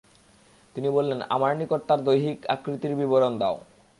[0.75, 3.55] তিনি বললেন, আমার নিকট তার দৈহিক আকৃতির বিবরণ দাও।